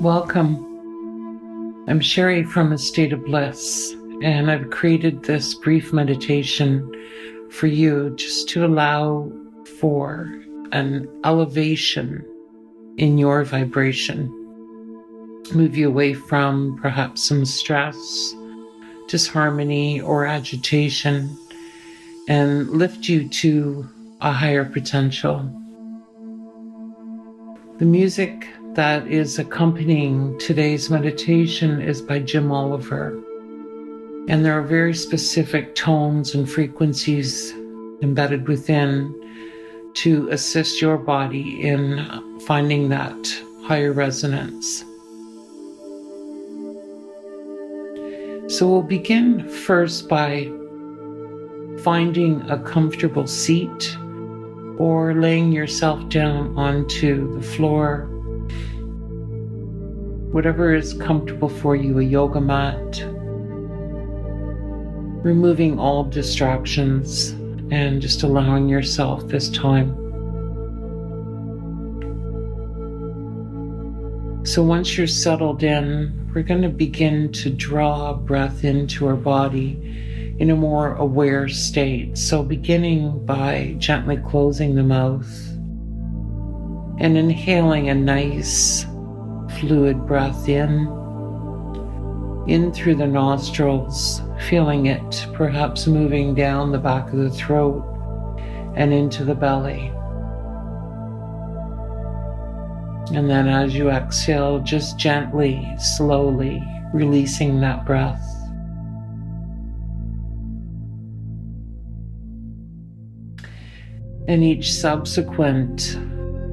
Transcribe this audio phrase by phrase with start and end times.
[0.00, 1.84] Welcome.
[1.88, 6.90] I'm Sherry from A State of Bliss, and I've created this brief meditation
[7.50, 9.30] for you just to allow
[9.78, 12.24] for an elevation
[12.98, 14.28] in your vibration.
[15.54, 18.34] Move you away from perhaps some stress,
[19.08, 21.34] disharmony, or agitation,
[22.28, 23.88] and lift you to
[24.20, 25.38] a higher potential.
[27.78, 33.10] The music that is accompanying today's meditation is by Jim Oliver.
[34.28, 37.52] And there are very specific tones and frequencies
[38.02, 39.14] embedded within
[39.94, 44.84] to assist your body in finding that higher resonance.
[48.48, 50.50] So we'll begin first by
[51.82, 53.96] finding a comfortable seat
[54.78, 58.10] or laying yourself down onto the floor
[60.34, 63.04] whatever is comfortable for you, a yoga mat,
[65.24, 67.30] removing all distractions
[67.70, 69.94] and just allowing yourself this time.
[74.44, 80.34] So once you're settled in, we're going to begin to draw breath into our body
[80.40, 82.18] in a more aware state.
[82.18, 85.32] So beginning by gently closing the mouth
[86.98, 88.84] and inhaling a nice
[89.66, 90.86] fluid breath in,
[92.46, 97.82] in through the nostrils, feeling it perhaps moving down the back of the throat
[98.76, 99.90] and into the belly.
[103.16, 106.62] And then as you exhale, just gently, slowly
[106.92, 108.22] releasing that breath.
[114.28, 115.96] And each subsequent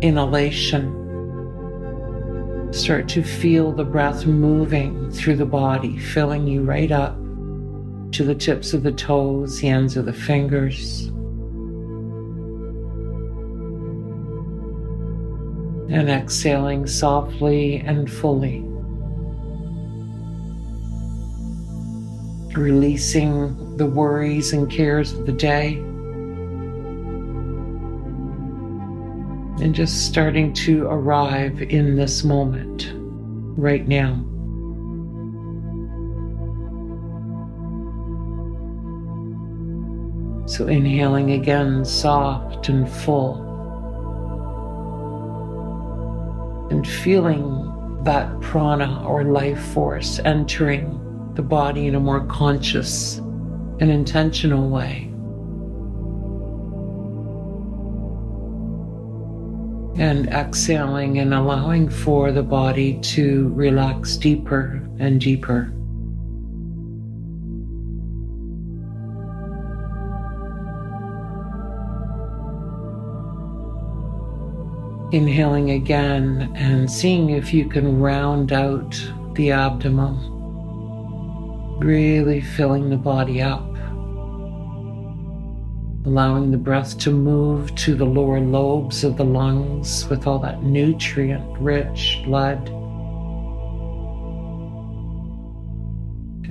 [0.01, 1.00] inhalation
[2.71, 7.17] Start to feel the breath moving through the body, filling you right up
[8.13, 11.07] to the tips of the toes, the ends of the fingers.
[15.89, 18.61] And exhaling softly and fully.
[22.55, 25.83] Releasing the worries and cares of the day.
[29.61, 34.15] And just starting to arrive in this moment right now.
[40.47, 43.35] So, inhaling again, soft and full,
[46.71, 50.97] and feeling that prana or life force entering
[51.35, 53.19] the body in a more conscious
[53.79, 55.10] and intentional way.
[60.01, 65.71] And exhaling and allowing for the body to relax deeper and deeper.
[75.15, 78.99] Inhaling again and seeing if you can round out
[79.35, 80.17] the abdomen,
[81.77, 83.70] really filling the body up
[86.05, 90.63] allowing the breath to move to the lower lobes of the lungs with all that
[90.63, 92.69] nutrient rich blood.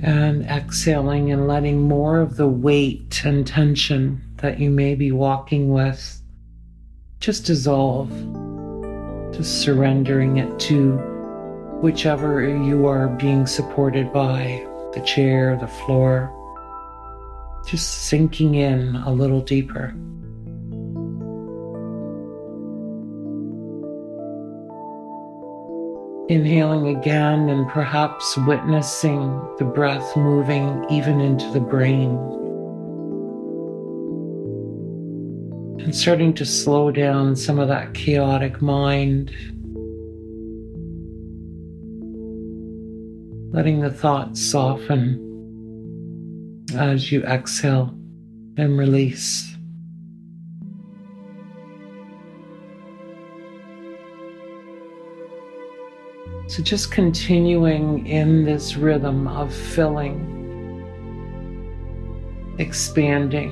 [0.03, 5.69] And exhaling and letting more of the weight and tension that you may be walking
[5.69, 6.21] with
[7.19, 8.09] just dissolve,
[9.33, 10.93] just surrendering it to
[11.81, 16.35] whichever you are being supported by the chair, the floor
[17.65, 19.93] just sinking in a little deeper.
[26.29, 32.17] Inhaling again and perhaps witnessing the breath moving even into the brain.
[35.83, 39.31] And starting to slow down some of that chaotic mind.
[43.53, 45.30] Letting the thoughts soften
[46.75, 47.93] as you exhale
[48.57, 49.55] and release.
[56.47, 60.19] So, just continuing in this rhythm of filling,
[62.57, 63.51] expanding,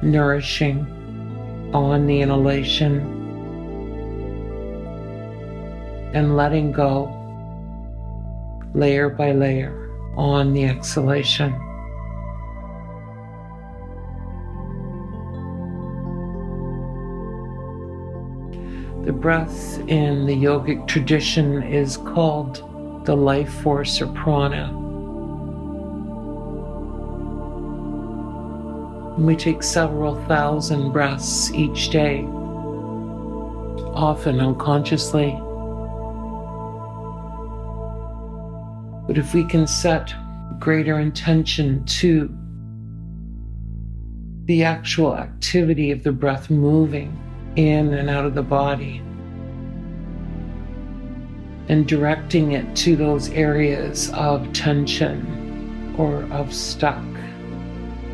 [0.00, 0.86] nourishing
[1.74, 3.00] on the inhalation,
[6.14, 7.16] and letting go
[8.74, 11.69] layer by layer on the exhalation.
[19.10, 24.70] The breath in the yogic tradition is called the life force or prana.
[29.18, 32.22] we take several thousand breaths each day,
[33.94, 35.32] often unconsciously.
[39.08, 40.14] But if we can set
[40.60, 42.32] greater intention to
[44.44, 47.18] the actual activity of the breath moving
[47.56, 49.02] in and out of the body
[51.68, 57.04] and directing it to those areas of tension or of stuck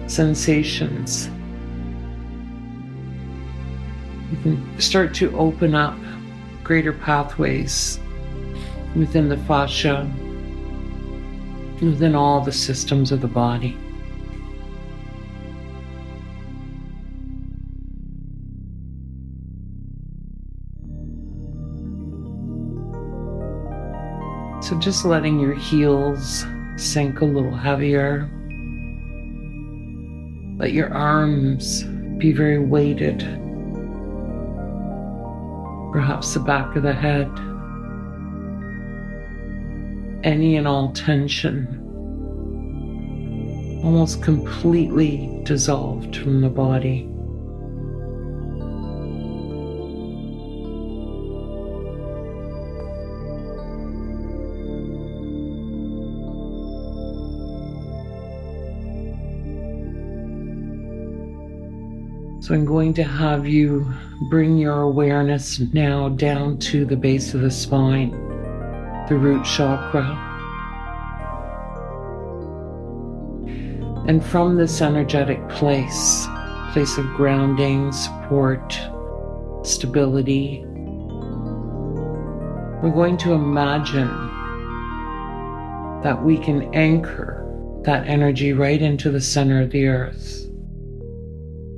[0.09, 1.31] sensations.
[4.31, 5.97] You can start to open up
[6.65, 7.99] greater pathways
[8.95, 10.11] within the fascia,
[11.81, 13.77] within all the systems of the body.
[24.79, 26.47] Just letting your heels
[26.77, 28.31] sink a little heavier.
[30.59, 31.83] Let your arms
[32.19, 33.21] be very weighted.
[35.93, 37.29] Perhaps the back of the head.
[40.25, 41.83] Any and all tension
[43.83, 47.09] almost completely dissolved from the body.
[62.47, 63.93] So I'm going to have you
[64.31, 68.13] bring your awareness now down to the base of the spine,
[69.09, 70.05] the root chakra.
[74.07, 76.29] And from this energetic place,
[76.73, 78.79] place of grounding, support,
[79.65, 80.65] stability,
[82.81, 84.07] we're going to imagine
[86.05, 87.43] that we can anchor
[87.83, 90.46] that energy right into the center of the earth.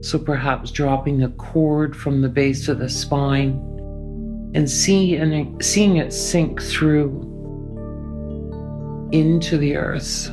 [0.00, 3.50] So perhaps dropping a cord from the base of the spine
[4.54, 7.24] and see and seeing it sink through
[9.12, 10.30] into the earth,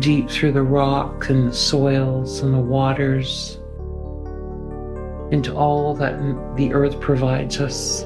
[0.00, 3.58] deep through the rock and the soils and the waters,
[5.32, 6.16] into all that
[6.56, 8.02] the earth provides us.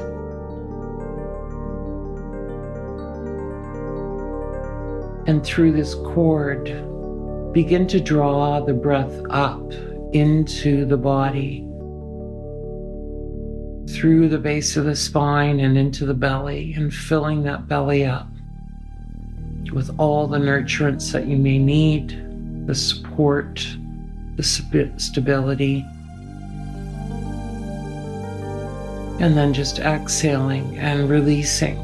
[5.27, 6.65] And through this cord,
[7.53, 9.71] begin to draw the breath up
[10.13, 11.67] into the body,
[13.95, 18.29] through the base of the spine and into the belly, and filling that belly up
[19.73, 23.67] with all the nurturance that you may need, the support,
[24.37, 25.85] the stability.
[29.21, 31.77] And then just exhaling and releasing.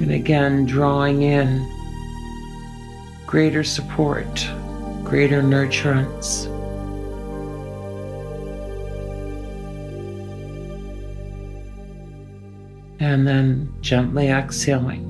[0.00, 1.70] And again, drawing in
[3.34, 4.48] greater support,
[5.02, 6.46] greater nurturance.
[13.00, 15.02] And then gently exhaling.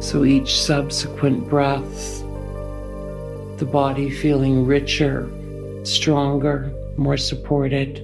[0.00, 2.22] So each subsequent breath,
[3.58, 5.30] the body feeling richer
[5.84, 7.98] stronger, more supported.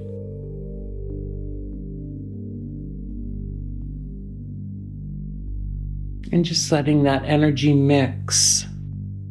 [6.33, 8.67] And just letting that energy mix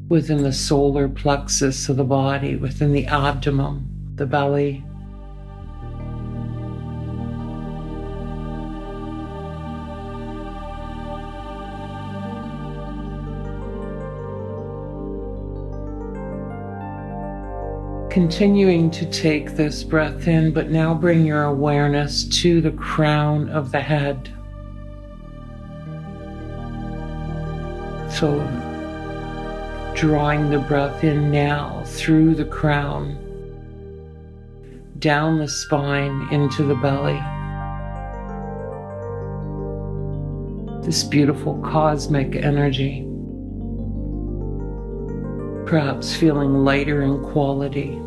[0.09, 4.83] within the solar plexus of the body, within the abdomen, the belly,
[18.09, 23.71] Continuing to take this breath in, but now bring your awareness to the crown of
[23.71, 24.33] the head.
[28.09, 28.39] So,
[29.95, 33.15] drawing the breath in now through the crown,
[34.97, 37.21] down the spine into the belly.
[40.83, 43.08] This beautiful cosmic energy
[45.69, 48.01] perhaps feeling lighter in quality.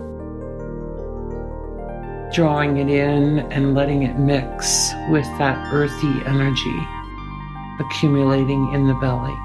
[2.34, 6.80] Drawing it in and letting it mix with that earthy energy
[7.78, 9.36] accumulating in the belly.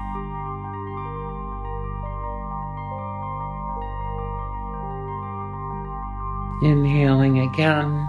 [6.68, 8.04] Inhaling again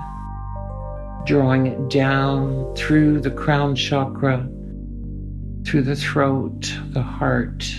[1.26, 4.50] drawing it down through the crown chakra,
[5.64, 7.72] through the throat, the heart,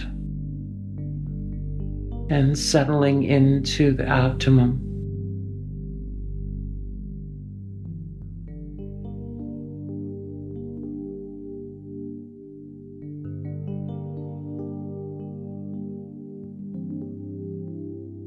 [2.31, 4.87] and settling into the abdomen.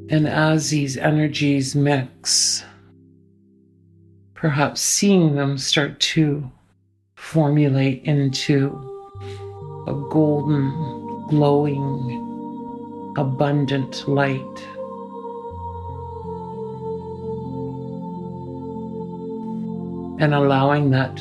[0.10, 2.63] And as these energies mix,
[4.36, 6.51] perhaps seeing them start to
[7.15, 8.67] formulate into
[9.88, 10.69] a golden,
[11.29, 12.32] glowing,
[13.17, 14.67] abundant light.
[20.20, 21.15] And allowing that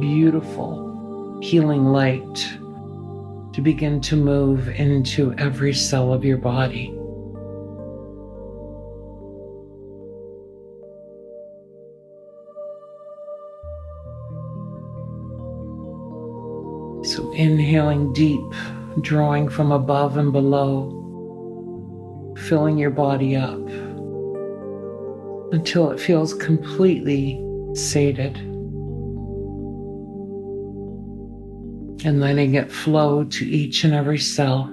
[0.00, 2.34] beautiful, healing light
[3.52, 6.90] to begin to move into every cell of your body.
[17.04, 18.40] So inhaling deep,
[19.02, 21.03] drawing from above and below,
[22.36, 23.60] filling your body up
[25.52, 27.40] until it feels completely
[27.74, 28.36] sated.
[32.06, 34.64] And letting it flow to each and every cell,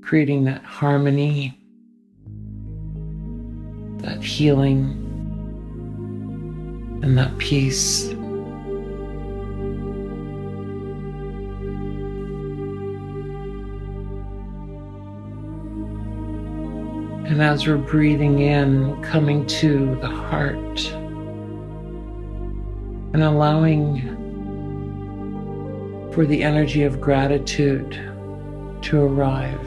[0.00, 1.58] creating that harmony,
[3.98, 4.98] that healing,
[7.02, 8.11] and that peace.
[17.32, 20.92] And as we're breathing in, coming to the heart
[23.14, 24.02] and allowing
[26.12, 27.92] for the energy of gratitude
[28.82, 29.66] to arrive.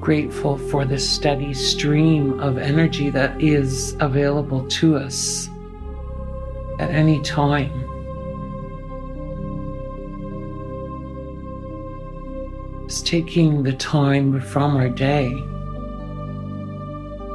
[0.00, 5.48] Grateful for the steady stream of energy that is available to us
[6.80, 7.85] at any time.
[13.06, 15.26] Taking the time from our day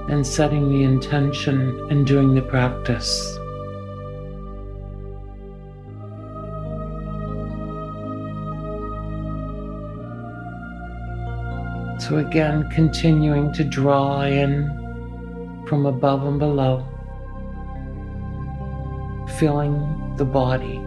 [0.09, 3.37] and setting the intention and doing the practice.
[12.05, 14.67] So, again, continuing to draw in
[15.69, 16.85] from above and below,
[19.37, 20.81] filling the body,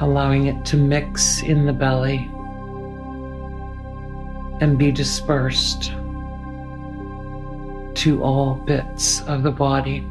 [0.00, 2.30] allowing it to mix in the belly
[4.60, 5.92] and be dispersed
[7.94, 10.04] to all bits of the body.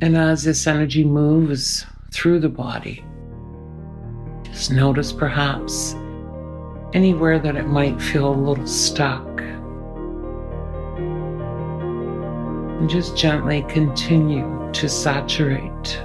[0.00, 3.04] And as this energy moves through the body,
[4.44, 5.94] just notice perhaps
[6.92, 9.42] anywhere that it might feel a little stuck.
[12.78, 16.02] And just gently continue to saturate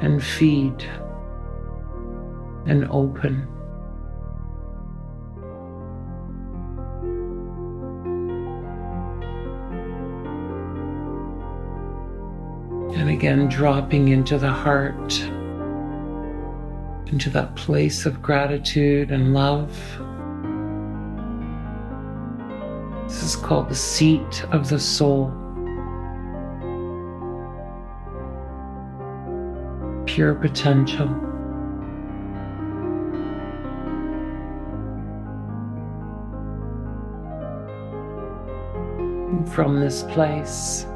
[0.00, 0.82] and feed
[2.66, 3.46] and open.
[12.96, 15.20] And again, dropping into the heart,
[17.06, 19.70] into that place of gratitude and love.
[23.06, 25.32] This is called the seat of the soul.
[30.06, 31.08] Pure potential.
[39.46, 40.86] from this place,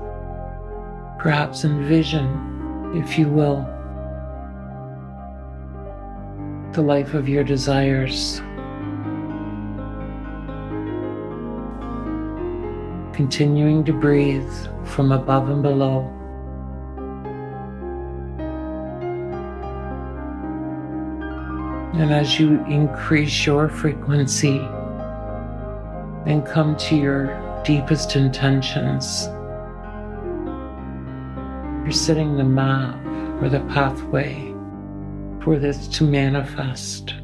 [1.18, 3.66] perhaps envision, if you will,
[6.72, 8.40] the life of your desires.
[13.12, 14.52] Continuing to breathe
[14.84, 16.10] from above and below.
[21.96, 24.58] And as you increase your frequency
[26.26, 29.26] and come to your deepest intentions,
[31.84, 32.96] you're setting the map
[33.40, 34.52] or the pathway
[35.40, 37.14] for this to manifest.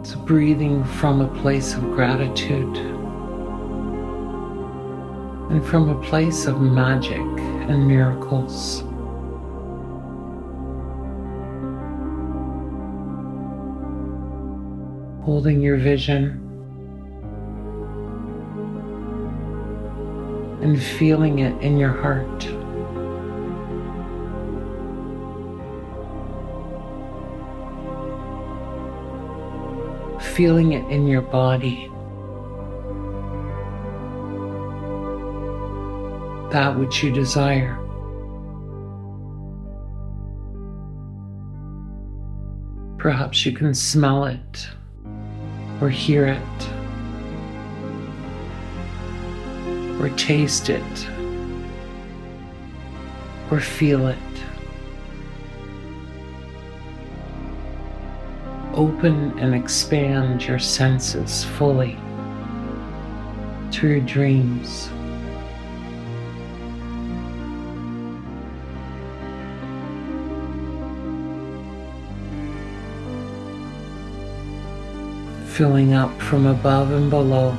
[0.00, 3.01] It's breathing from a place of gratitude
[5.52, 7.20] and from a place of magic
[7.68, 8.82] and miracles.
[15.22, 16.38] holding your vision
[20.62, 22.42] and feeling it in your heart.
[30.34, 31.90] Feeling it in your body.
[36.52, 37.78] That which you desire.
[42.98, 44.68] Perhaps you can smell it
[45.80, 46.68] or hear it
[49.98, 51.08] or taste it
[53.50, 54.18] or feel it.
[58.74, 61.96] Open and expand your senses fully
[63.70, 64.90] to your dreams.
[75.52, 77.54] Filling up from above and below.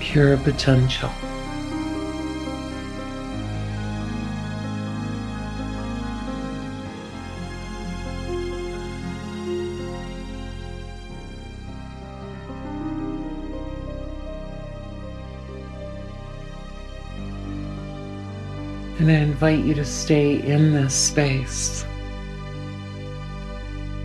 [0.00, 1.10] Pure potential.
[19.06, 21.86] And I invite you to stay in this space,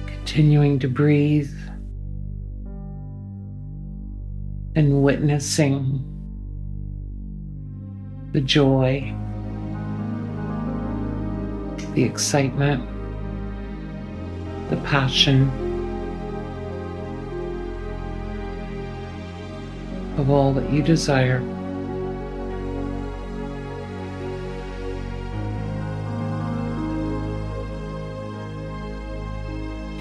[0.05, 1.49] continuing to breathe
[4.75, 6.05] and witnessing
[8.31, 9.11] the joy,
[11.95, 12.87] the excitement,
[14.69, 15.49] the passion
[20.19, 21.41] of all that you desire.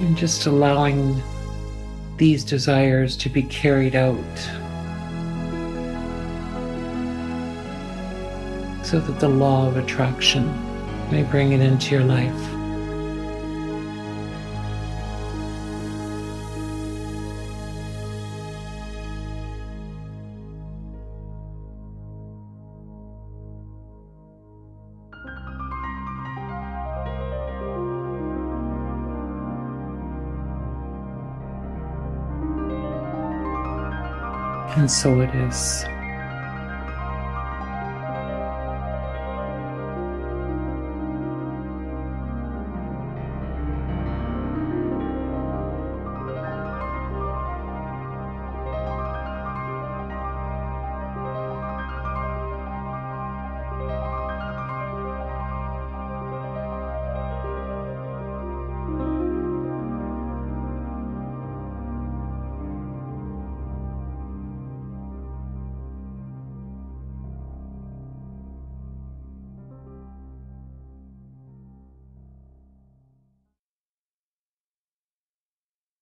[0.01, 1.23] And just allowing
[2.17, 4.17] these desires to be carried out
[8.83, 10.47] so that the law of attraction
[11.11, 12.60] may bring it into your life.
[34.91, 35.85] So it is.